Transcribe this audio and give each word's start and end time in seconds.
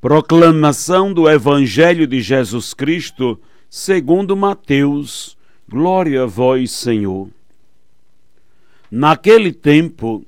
Proclamação 0.00 1.12
do 1.12 1.28
Evangelho 1.28 2.06
de 2.06 2.22
Jesus 2.22 2.72
Cristo, 2.72 3.38
segundo 3.68 4.36
Mateus. 4.36 5.36
Glória 5.68 6.22
a 6.22 6.26
vós, 6.26 6.70
Senhor. 6.70 7.28
Naquele 8.90 9.52
tempo, 9.52 10.24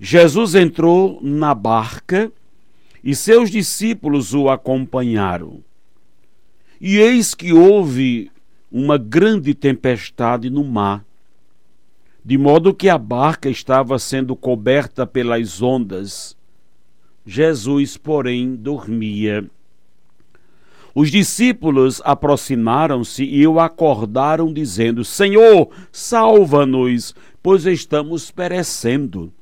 Jesus 0.00 0.54
entrou 0.54 1.18
na 1.22 1.54
barca 1.54 2.32
e 3.04 3.14
seus 3.14 3.50
discípulos 3.50 4.32
o 4.32 4.48
acompanharam. 4.48 5.62
E 6.80 6.96
eis 6.96 7.34
que 7.34 7.52
houve 7.52 8.30
uma 8.72 8.96
grande 8.96 9.54
tempestade 9.54 10.48
no 10.48 10.64
mar 10.64 11.04
de 12.26 12.36
modo 12.36 12.74
que 12.74 12.88
a 12.88 12.98
barca 12.98 13.48
estava 13.48 14.00
sendo 14.00 14.34
coberta 14.34 15.06
pelas 15.06 15.62
ondas. 15.62 16.36
Jesus, 17.26 17.96
porém, 17.96 18.54
dormia. 18.54 19.50
Os 20.94 21.10
discípulos 21.10 22.00
aproximaram-se 22.04 23.24
e 23.24 23.46
o 23.46 23.60
acordaram, 23.60 24.52
dizendo: 24.52 25.04
Senhor, 25.04 25.68
salva-nos, 25.92 27.14
pois 27.42 27.66
estamos 27.66 28.30
perecendo. 28.30 29.32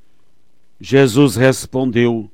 Jesus 0.81 1.37
respondeu: 1.37 2.29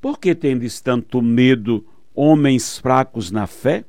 Por 0.00 0.18
que 0.18 0.34
tendes 0.34 0.80
tanto 0.80 1.22
medo, 1.22 1.86
homens 2.14 2.76
fracos 2.76 3.30
na 3.30 3.46
fé? 3.46 3.84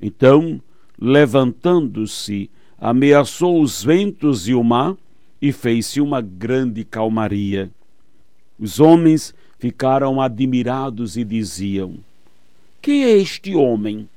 Então, 0.00 0.60
levantando-se, 1.00 2.50
ameaçou 2.78 3.60
os 3.60 3.82
ventos 3.82 4.46
e 4.46 4.54
o 4.54 4.62
mar 4.62 4.94
e 5.40 5.50
fez-se 5.52 6.00
uma 6.00 6.20
grande 6.20 6.84
calmaria. 6.84 7.70
Os 8.58 8.78
homens 8.78 9.34
ficaram 9.58 10.20
admirados 10.20 11.16
e 11.16 11.24
diziam: 11.24 11.96
Quem 12.80 13.04
é 13.04 13.10
este 13.10 13.54
homem 13.54 14.08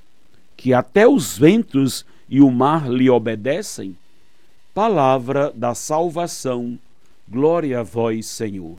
que 0.56 0.73
até 0.73 1.08
os 1.08 1.38
ventos 1.38 2.06
e 2.30 2.42
o 2.42 2.52
mar 2.52 2.90
lhe 2.90 3.09
obedecem? 3.09 3.95
Palavra 4.73 5.52
da 5.56 5.73
salvação. 5.73 6.78
Glória 7.28 7.80
a 7.80 7.84
vós, 7.84 8.26
Senhor. 8.26 8.78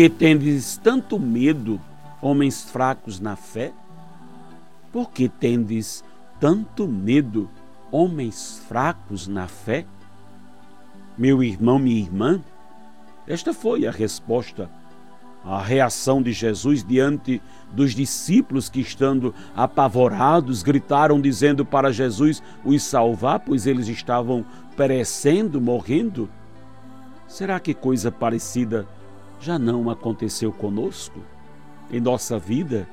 Que 0.00 0.08
tendes 0.08 0.78
tanto 0.78 1.20
medo, 1.20 1.78
homens 2.22 2.62
fracos 2.62 3.20
na 3.20 3.36
fé? 3.36 3.70
Por 4.90 5.10
que 5.10 5.28
tendes 5.28 6.02
tanto 6.40 6.88
medo, 6.88 7.50
homens 7.92 8.62
fracos 8.66 9.28
na 9.28 9.46
fé? 9.46 9.84
Meu 11.18 11.42
irmão, 11.42 11.78
minha 11.78 12.00
irmã, 12.00 12.40
esta 13.26 13.52
foi 13.52 13.86
a 13.86 13.90
resposta, 13.90 14.70
a 15.44 15.60
reação 15.60 16.22
de 16.22 16.32
Jesus 16.32 16.82
diante 16.82 17.42
dos 17.70 17.94
discípulos 17.94 18.70
que, 18.70 18.80
estando 18.80 19.34
apavorados, 19.54 20.62
gritaram 20.62 21.20
dizendo 21.20 21.62
para 21.62 21.92
Jesus 21.92 22.42
os 22.64 22.82
salvar, 22.82 23.40
pois 23.40 23.66
eles 23.66 23.86
estavam 23.86 24.46
perecendo, 24.74 25.60
morrendo. 25.60 26.26
Será 27.28 27.60
que 27.60 27.74
coisa 27.74 28.10
parecida 28.10 28.88
já 29.40 29.58
não 29.58 29.88
aconteceu 29.88 30.52
conosco? 30.52 31.20
Em 31.90 31.98
nossa 32.00 32.38
vida, 32.38 32.86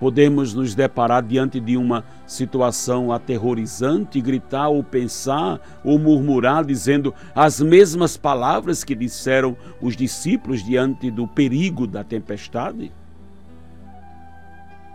podemos 0.00 0.54
nos 0.54 0.74
deparar 0.74 1.22
diante 1.22 1.60
de 1.60 1.76
uma 1.76 2.04
situação 2.26 3.12
aterrorizante, 3.12 4.20
gritar 4.20 4.68
ou 4.68 4.82
pensar 4.82 5.60
ou 5.84 5.98
murmurar, 5.98 6.64
dizendo 6.64 7.14
as 7.34 7.60
mesmas 7.60 8.16
palavras 8.16 8.82
que 8.82 8.94
disseram 8.94 9.56
os 9.80 9.94
discípulos 9.94 10.64
diante 10.64 11.10
do 11.10 11.28
perigo 11.28 11.86
da 11.86 12.02
tempestade? 12.02 12.90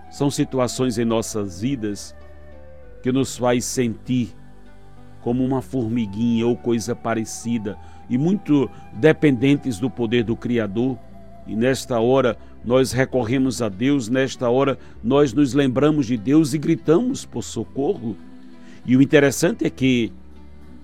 São 0.10 0.32
situações 0.32 0.98
em 0.98 1.06
nossas 1.06 1.62
vidas 1.62 2.16
que 3.04 3.12
nos 3.12 3.38
faz 3.38 3.64
sentir 3.64 4.36
como 5.28 5.44
uma 5.44 5.62
formiguinha 5.62 6.48
ou 6.48 6.56
coisa 6.56 6.96
parecida, 6.96 7.78
e 8.10 8.18
muito 8.18 8.70
dependentes 8.94 9.78
do 9.78 9.90
poder 9.90 10.24
do 10.24 10.38
Criador. 10.38 10.98
E 11.46 11.54
nesta 11.54 12.00
hora 12.00 12.38
nós 12.64 12.94
recorremos 12.94 13.62
a 13.62 13.68
Deus, 13.68 14.08
nesta 14.08 14.50
hora 14.50 14.80
nós 15.04 15.34
nos 15.34 15.54
lembramos 15.54 16.06
de 16.06 16.16
Deus 16.16 16.54
e 16.54 16.58
gritamos 16.58 17.26
por 17.26 17.44
socorro. 17.44 18.16
E 18.86 18.96
o 18.96 19.02
interessante 19.02 19.66
é 19.66 19.70
que 19.70 20.14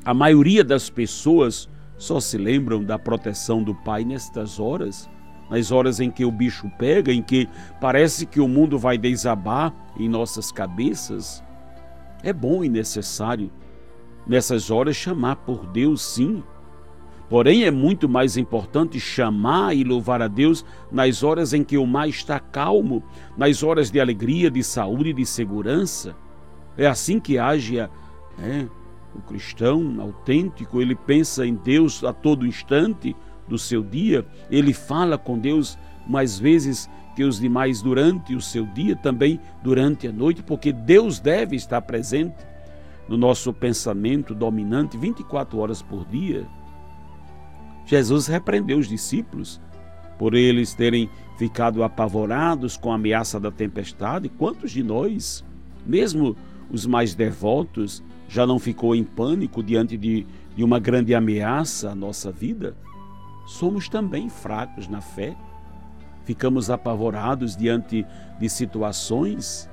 a 0.03 0.13
maioria 0.13 0.61
das 0.61 0.89
pessoas 0.89 1.69
só 1.97 2.19
se 2.19 2.37
lembram 2.37 2.83
da 2.83 2.99
proteção 2.99 3.63
do 3.63 3.73
Pai 3.73 4.03
nestas 4.03 4.59
horas, 4.59 5.09
nas 5.49 5.71
horas 5.71 6.01
em 6.01 6.11
que 6.11 6.25
o 6.25 6.31
bicho 6.31 6.69
pega, 6.77 7.13
em 7.13 7.21
que 7.21 7.47
parece 7.79 8.25
que 8.25 8.41
o 8.41 8.47
mundo 8.49 8.77
vai 8.77 8.97
desabar 8.97 9.73
em 9.97 10.09
nossas 10.09 10.51
cabeças. 10.51 11.41
É 12.21 12.33
bom 12.33 12.61
e 12.61 12.67
necessário 12.67 13.49
nessas 14.25 14.71
horas 14.71 14.95
chamar 14.95 15.37
por 15.37 15.65
Deus, 15.65 16.01
sim, 16.01 16.43
Porém, 17.33 17.63
é 17.63 17.71
muito 17.71 18.07
mais 18.07 18.37
importante 18.37 18.99
chamar 18.99 19.75
e 19.75 19.83
louvar 19.83 20.21
a 20.21 20.27
Deus 20.27 20.63
nas 20.91 21.23
horas 21.23 21.51
em 21.51 21.63
que 21.63 21.79
o 21.79 21.87
mar 21.87 22.07
está 22.07 22.39
calmo, 22.39 23.01
nas 23.35 23.63
horas 23.63 23.89
de 23.89 23.99
alegria, 23.99 24.51
de 24.51 24.63
saúde 24.63 25.09
e 25.09 25.13
de 25.13 25.25
segurança. 25.25 26.15
É 26.77 26.85
assim 26.85 27.19
que 27.19 27.39
age 27.39 27.79
é, 27.79 27.89
o 29.15 29.21
cristão 29.21 29.95
autêntico. 29.99 30.79
Ele 30.79 30.93
pensa 30.93 31.43
em 31.43 31.55
Deus 31.55 32.03
a 32.03 32.13
todo 32.13 32.45
instante 32.45 33.15
do 33.47 33.57
seu 33.57 33.83
dia, 33.83 34.25
ele 34.51 34.71
fala 34.71 35.17
com 35.17 35.37
Deus 35.37 35.75
mais 36.07 36.37
vezes 36.37 36.87
que 37.15 37.23
os 37.23 37.39
demais 37.39 37.81
durante 37.81 38.35
o 38.35 38.41
seu 38.41 38.65
dia, 38.65 38.95
também 38.95 39.39
durante 39.63 40.07
a 40.07 40.11
noite, 40.11 40.43
porque 40.43 40.71
Deus 40.71 41.19
deve 41.19 41.55
estar 41.55 41.81
presente 41.81 42.35
no 43.07 43.17
nosso 43.17 43.53
pensamento 43.53 44.33
dominante 44.33 44.97
24 44.97 45.57
horas 45.57 45.81
por 45.81 46.05
dia. 46.05 46.45
Jesus 47.85 48.27
repreendeu 48.27 48.77
os 48.77 48.87
discípulos 48.87 49.59
por 50.17 50.33
eles 50.33 50.73
terem 50.73 51.09
ficado 51.37 51.83
apavorados 51.83 52.77
com 52.77 52.91
a 52.91 52.95
ameaça 52.95 53.39
da 53.39 53.51
tempestade. 53.51 54.29
Quantos 54.29 54.71
de 54.71 54.83
nós, 54.83 55.43
mesmo 55.85 56.35
os 56.71 56.85
mais 56.85 57.13
devotos, 57.13 58.03
já 58.29 58.47
não 58.47 58.57
ficou 58.59 58.95
em 58.95 59.03
pânico 59.03 59.61
diante 59.61 59.97
de, 59.97 60.25
de 60.55 60.63
uma 60.63 60.79
grande 60.79 61.13
ameaça 61.13 61.91
à 61.91 61.95
nossa 61.95 62.31
vida? 62.31 62.75
Somos 63.45 63.89
também 63.89 64.29
fracos 64.29 64.87
na 64.87 65.01
fé. 65.01 65.35
Ficamos 66.23 66.69
apavorados 66.69 67.57
diante 67.57 68.05
de 68.39 68.49
situações. 68.49 69.69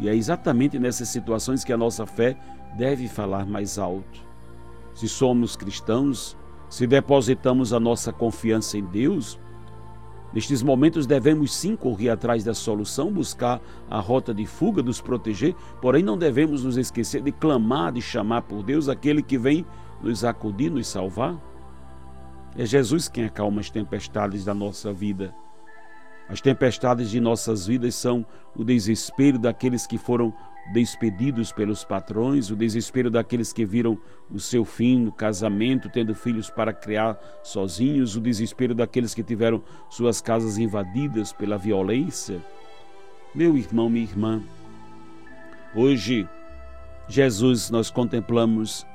E 0.00 0.08
é 0.08 0.14
exatamente 0.14 0.78
nessas 0.78 1.08
situações 1.08 1.62
que 1.62 1.72
a 1.72 1.76
nossa 1.76 2.06
fé 2.06 2.36
deve 2.76 3.06
falar 3.06 3.46
mais 3.46 3.78
alto. 3.78 4.24
Se 4.94 5.08
somos 5.08 5.56
cristãos, 5.56 6.36
se 6.68 6.86
depositamos 6.86 7.72
a 7.72 7.80
nossa 7.80 8.12
confiança 8.12 8.78
em 8.78 8.84
Deus, 8.84 9.38
nestes 10.32 10.62
momentos 10.62 11.06
devemos 11.06 11.54
sim 11.54 11.76
correr 11.76 12.08
atrás 12.08 12.42
da 12.42 12.54
solução, 12.54 13.12
buscar 13.12 13.60
a 13.90 14.00
rota 14.00 14.32
de 14.32 14.46
fuga, 14.46 14.82
nos 14.82 15.00
proteger, 15.00 15.54
porém 15.82 16.02
não 16.02 16.16
devemos 16.16 16.64
nos 16.64 16.78
esquecer 16.78 17.22
de 17.22 17.32
clamar, 17.32 17.92
de 17.92 18.00
chamar 18.00 18.42
por 18.42 18.62
Deus 18.62 18.88
aquele 18.88 19.22
que 19.22 19.36
vem 19.36 19.66
nos 20.02 20.24
acudir, 20.24 20.70
nos 20.70 20.86
salvar. 20.86 21.36
É 22.56 22.64
Jesus 22.64 23.06
quem 23.06 23.24
acalma 23.24 23.60
as 23.60 23.70
tempestades 23.70 24.44
da 24.44 24.54
nossa 24.54 24.92
vida. 24.92 25.34
As 26.30 26.40
tempestades 26.40 27.10
de 27.10 27.20
nossas 27.20 27.66
vidas 27.66 27.96
são 27.96 28.24
o 28.54 28.62
desespero 28.62 29.36
daqueles 29.36 29.84
que 29.84 29.98
foram 29.98 30.32
despedidos 30.72 31.50
pelos 31.50 31.82
patrões, 31.82 32.52
o 32.52 32.56
desespero 32.56 33.10
daqueles 33.10 33.52
que 33.52 33.64
viram 33.64 33.98
o 34.30 34.38
seu 34.38 34.64
fim 34.64 35.00
no 35.00 35.10
casamento, 35.10 35.88
tendo 35.88 36.14
filhos 36.14 36.48
para 36.48 36.72
criar 36.72 37.18
sozinhos, 37.42 38.14
o 38.14 38.20
desespero 38.20 38.76
daqueles 38.76 39.12
que 39.12 39.24
tiveram 39.24 39.60
suas 39.88 40.20
casas 40.20 40.56
invadidas 40.56 41.32
pela 41.32 41.58
violência. 41.58 42.40
Meu 43.34 43.56
irmão, 43.58 43.90
minha 43.90 44.04
irmã, 44.04 44.40
hoje, 45.74 46.28
Jesus, 47.08 47.70
nós 47.70 47.90
contemplamos 47.90 48.86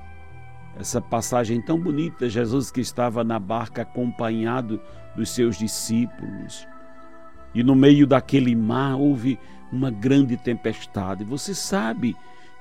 essa 0.80 1.02
passagem 1.02 1.62
tão 1.62 1.78
bonita, 1.78 2.30
Jesus 2.30 2.72
que 2.72 2.80
estava 2.80 3.26
na 3.26 3.40
barca 3.40 3.82
acompanhado 3.82 4.80
dos 5.18 5.32
seus 5.32 5.58
discípulos. 5.58 6.66
E 7.56 7.64
no 7.64 7.74
meio 7.74 8.06
daquele 8.06 8.54
mar 8.54 8.96
houve 8.96 9.40
uma 9.72 9.90
grande 9.90 10.36
tempestade. 10.36 11.24
Você 11.24 11.56
sabe 11.56 12.16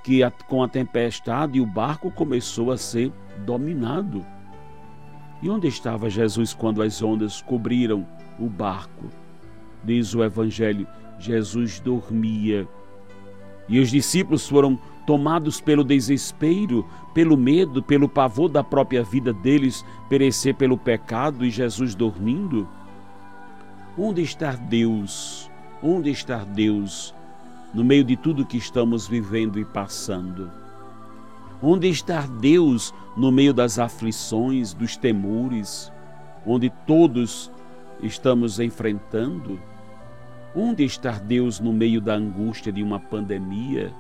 que 0.05 0.23
a, 0.23 0.31
com 0.31 0.63
a 0.63 0.69
tempestade 0.69 1.61
o 1.61 1.67
barco 1.67 2.11
começou 2.11 2.71
a 2.71 2.79
ser 2.79 3.13
dominado. 3.45 4.25
E 5.43 5.51
onde 5.51 5.67
estava 5.67 6.09
Jesus 6.09 6.55
quando 6.55 6.81
as 6.81 7.03
ondas 7.03 7.43
cobriram 7.43 8.07
o 8.39 8.49
barco? 8.49 9.07
Diz 9.83 10.15
o 10.15 10.23
Evangelho: 10.23 10.87
Jesus 11.19 11.81
dormia. 11.81 12.67
E 13.69 13.81
os 13.81 13.91
discípulos 13.91 14.49
foram 14.49 14.79
tomados 15.07 15.61
pelo 15.61 15.85
desespero, 15.85 16.87
pelo 17.13 17.37
medo, 17.37 17.83
pelo 17.83 18.09
pavor 18.09 18.49
da 18.49 18.63
própria 18.63 19.03
vida 19.03 19.33
deles 19.33 19.85
perecer 20.09 20.55
pelo 20.55 20.79
pecado 20.79 21.45
e 21.45 21.51
Jesus 21.51 21.95
dormindo. 21.95 22.69
Onde 23.97 24.23
está 24.23 24.57
Deus? 24.57 25.49
Onde 25.81 26.11
está 26.11 26.43
Deus 26.43 27.15
no 27.73 27.85
meio 27.85 28.03
de 28.03 28.17
tudo 28.17 28.45
que 28.45 28.57
estamos 28.57 29.07
vivendo 29.07 29.57
e 29.57 29.65
passando? 29.65 30.51
Onde 31.63 31.89
está 31.89 32.23
Deus 32.23 32.93
no 33.17 33.31
meio 33.31 33.55
das 33.55 33.79
aflições, 33.79 34.75
dos 34.75 34.97
temores, 34.97 35.93
onde 36.45 36.71
todos 36.85 37.53
estamos 38.03 38.59
enfrentando? 38.59 39.61
Onde 40.57 40.83
está 40.85 41.13
Deus 41.13 41.61
no 41.61 41.73
meio 41.73 42.01
da 42.01 42.15
angústia 42.15 42.73
de 42.73 42.83
uma 42.83 42.99
pandemia? 42.99 43.93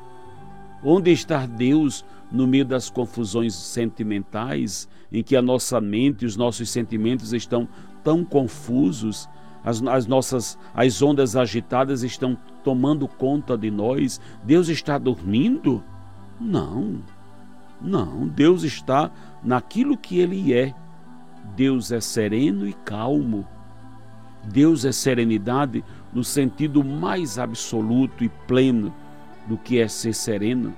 Onde 0.82 1.12
está 1.12 1.46
Deus 1.46 2.04
no 2.32 2.48
meio 2.48 2.64
das 2.64 2.90
confusões 2.90 3.54
sentimentais, 3.54 4.88
em 5.12 5.22
que 5.22 5.36
a 5.36 5.42
nossa 5.42 5.80
mente 5.80 6.24
e 6.24 6.26
os 6.26 6.36
nossos 6.36 6.68
sentimentos 6.68 7.32
estão 7.32 7.68
tão 8.02 8.24
confusos 8.24 9.28
as, 9.64 9.82
as 9.82 10.06
nossas 10.06 10.58
as 10.74 11.00
ondas 11.00 11.34
agitadas 11.34 12.02
estão 12.02 12.36
tomando 12.62 13.08
conta 13.08 13.56
de 13.56 13.70
nós. 13.70 14.20
Deus 14.44 14.68
está 14.68 14.98
dormindo? 14.98 15.82
Não. 16.40 17.00
Não, 17.80 18.26
Deus 18.26 18.62
está 18.62 19.10
naquilo 19.42 19.96
que 19.96 20.18
ele 20.18 20.52
é. 20.52 20.74
Deus 21.56 21.92
é 21.92 22.00
sereno 22.00 22.66
e 22.66 22.72
calmo. 22.72 23.46
Deus 24.44 24.84
é 24.84 24.92
serenidade 24.92 25.84
no 26.12 26.22
sentido 26.22 26.84
mais 26.84 27.38
absoluto 27.38 28.22
e 28.22 28.28
pleno 28.46 28.94
do 29.46 29.56
que 29.56 29.78
é 29.78 29.88
ser 29.88 30.14
sereno, 30.14 30.74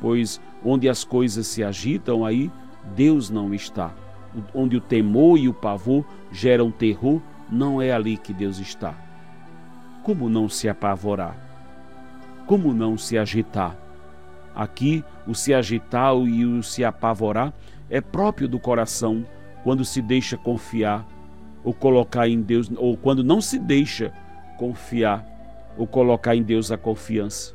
pois 0.00 0.40
onde 0.64 0.88
as 0.88 1.04
coisas 1.04 1.46
se 1.46 1.62
agitam, 1.62 2.24
aí 2.24 2.50
Deus 2.94 3.30
não 3.30 3.54
está. 3.54 3.92
Onde 4.52 4.76
o 4.76 4.80
temor 4.80 5.38
e 5.38 5.48
o 5.48 5.54
pavor 5.54 6.04
geram 6.32 6.70
terror, 6.70 7.20
não 7.50 7.80
é 7.80 7.92
ali 7.92 8.16
que 8.16 8.32
Deus 8.32 8.58
está. 8.58 8.94
Como 10.02 10.28
não 10.28 10.48
se 10.48 10.68
apavorar? 10.68 11.36
Como 12.46 12.74
não 12.74 12.98
se 12.98 13.16
agitar? 13.16 13.76
Aqui, 14.54 15.04
o 15.26 15.34
se 15.34 15.52
agitar 15.52 16.14
e 16.14 16.44
o 16.44 16.62
se 16.62 16.84
apavorar 16.84 17.52
é 17.90 18.00
próprio 18.00 18.46
do 18.46 18.58
coração 18.58 19.24
quando 19.62 19.84
se 19.84 20.00
deixa 20.02 20.36
confiar 20.36 21.06
ou 21.64 21.72
colocar 21.72 22.28
em 22.28 22.40
Deus, 22.40 22.70
ou 22.76 22.96
quando 22.96 23.24
não 23.24 23.40
se 23.40 23.58
deixa 23.58 24.12
confiar 24.58 25.24
ou 25.76 25.86
colocar 25.86 26.36
em 26.36 26.42
Deus 26.42 26.70
a 26.70 26.76
confiança. 26.76 27.54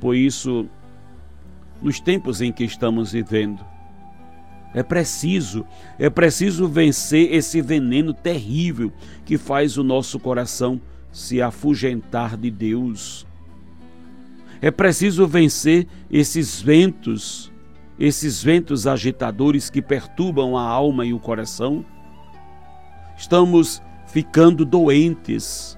Por 0.00 0.14
isso, 0.14 0.66
nos 1.82 2.00
tempos 2.00 2.40
em 2.40 2.52
que 2.52 2.64
estamos 2.64 3.12
vivendo, 3.12 3.62
é 4.72 4.82
preciso, 4.82 5.66
é 5.98 6.08
preciso 6.08 6.68
vencer 6.68 7.34
esse 7.34 7.60
veneno 7.60 8.14
terrível 8.14 8.92
que 9.24 9.36
faz 9.36 9.76
o 9.76 9.82
nosso 9.82 10.18
coração 10.18 10.80
se 11.10 11.42
afugentar 11.42 12.36
de 12.36 12.50
Deus. 12.50 13.26
É 14.62 14.70
preciso 14.70 15.26
vencer 15.26 15.88
esses 16.10 16.60
ventos, 16.60 17.50
esses 17.98 18.42
ventos 18.42 18.86
agitadores 18.86 19.68
que 19.68 19.82
perturbam 19.82 20.56
a 20.56 20.62
alma 20.62 21.04
e 21.04 21.12
o 21.12 21.18
coração. 21.18 21.84
Estamos 23.16 23.82
ficando 24.06 24.64
doentes. 24.64 25.76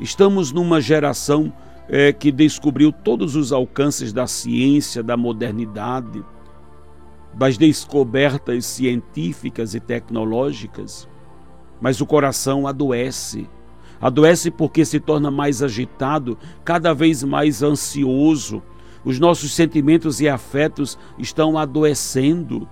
Estamos 0.00 0.52
numa 0.52 0.80
geração 0.80 1.52
é, 1.86 2.12
que 2.12 2.32
descobriu 2.32 2.90
todos 2.92 3.36
os 3.36 3.52
alcances 3.52 4.10
da 4.10 4.26
ciência, 4.26 5.02
da 5.02 5.16
modernidade 5.18 6.24
das 7.34 7.56
descobertas 7.56 8.66
científicas 8.66 9.74
e 9.74 9.80
tecnológicas, 9.80 11.08
mas 11.80 12.00
o 12.00 12.06
coração 12.06 12.66
adoece. 12.66 13.48
Adoece 14.00 14.50
porque 14.50 14.84
se 14.84 14.98
torna 14.98 15.30
mais 15.30 15.62
agitado, 15.62 16.36
cada 16.64 16.94
vez 16.94 17.22
mais 17.22 17.62
ansioso. 17.62 18.62
Os 19.04 19.18
nossos 19.18 19.54
sentimentos 19.54 20.20
e 20.20 20.28
afetos 20.28 20.98
estão 21.18 21.56
adoecendo. 21.58 22.68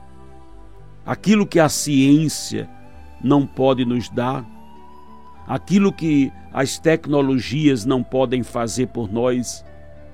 Aquilo 1.05 1.47
que 1.47 1.61
a 1.61 1.69
ciência 1.69 2.69
não 3.23 3.47
pode 3.47 3.85
nos 3.85 4.09
dar, 4.09 4.47
aquilo 5.47 5.93
que 5.93 6.31
as 6.53 6.79
tecnologias 6.79 7.85
não 7.85 8.03
podem 8.03 8.43
fazer 8.43 8.89
por 8.89 9.11
nós, 9.11 9.65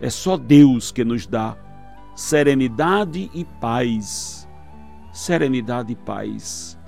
é 0.01 0.11
só 0.11 0.37
Deus 0.37 0.93
que 0.93 1.05
nos 1.05 1.27
dá 1.27 1.57
serenidade 2.15 3.31
e 3.35 3.45
paz. 3.45 4.49
Serenidade 5.13 5.93
e 5.93 5.97
paz. 5.97 6.79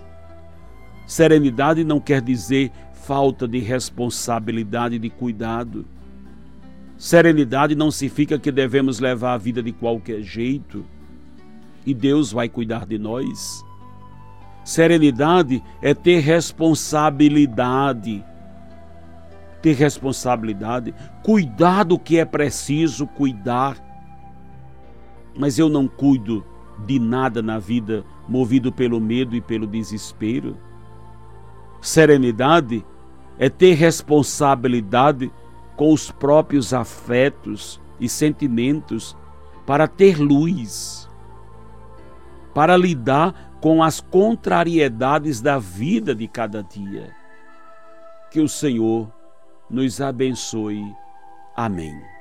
Serenidade 1.07 1.85
não 1.85 2.01
quer 2.01 2.21
dizer 2.21 2.73
falta 2.93 3.47
de 3.47 3.59
responsabilidade 3.59 4.97
e 4.97 4.99
de 4.99 5.11
cuidado. 5.11 5.87
Serenidade 6.99 7.75
não 7.75 7.91
significa 7.91 8.39
que 8.39 8.51
devemos 8.51 8.99
levar 8.99 9.35
a 9.35 9.39
vida 9.39 9.63
de 9.63 9.71
qualquer 9.71 10.23
jeito 10.23 10.85
e 11.85 11.95
Deus 11.95 12.33
vai 12.33 12.49
cuidar 12.49 12.87
de 12.87 12.99
nós. 12.99 13.65
Serenidade 14.65 15.63
é 15.81 15.95
ter 15.95 16.19
responsabilidade. 16.19 18.25
Ter 19.63 19.75
responsabilidade, 19.75 20.93
cuidar 21.23 21.85
do 21.85 21.99
que 21.99 22.19
é 22.19 22.25
preciso 22.25 23.07
cuidar 23.07 23.77
mas 25.37 25.59
eu 25.59 25.69
não 25.69 25.87
cuido 25.87 26.45
de 26.85 26.99
nada 26.99 27.43
na 27.43 27.59
vida 27.59 28.05
movido 28.29 28.73
pelo 28.73 29.01
medo 29.01 29.35
e 29.35 29.41
pelo 29.41 29.67
desespero. 29.67 30.57
Serenidade 31.81 32.85
é 33.39 33.49
ter 33.49 33.75
responsabilidade 33.75 35.31
com 35.77 35.93
os 35.93 36.11
próprios 36.11 36.73
afetos 36.73 37.81
e 38.01 38.09
sentimentos 38.09 39.17
para 39.67 39.87
ter 39.87 40.19
luz, 40.19 41.09
para 42.55 42.77
lidar 42.77 43.57
com 43.61 43.83
as 43.83 44.01
contrariedades 44.01 45.41
da 45.41 45.59
vida 45.59 46.15
de 46.15 46.27
cada 46.27 46.63
dia. 46.63 47.15
Que 48.31 48.41
o 48.41 48.49
Senhor 48.49 49.11
nos 49.69 50.01
abençoe. 50.01 50.95
Amém. 51.55 52.16